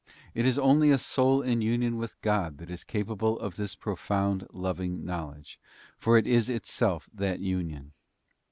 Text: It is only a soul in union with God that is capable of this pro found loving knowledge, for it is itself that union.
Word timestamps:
It 0.33 0.47
is 0.47 0.57
only 0.57 0.89
a 0.89 0.97
soul 0.97 1.43
in 1.43 1.61
union 1.61 1.95
with 1.95 2.19
God 2.21 2.57
that 2.57 2.71
is 2.71 2.83
capable 2.83 3.37
of 3.37 3.55
this 3.55 3.75
pro 3.75 3.95
found 3.95 4.47
loving 4.51 5.05
knowledge, 5.05 5.59
for 5.95 6.17
it 6.17 6.25
is 6.25 6.49
itself 6.49 7.07
that 7.13 7.39
union. 7.39 7.91